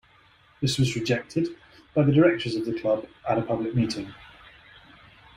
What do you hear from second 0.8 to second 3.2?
rejected by the directors of the club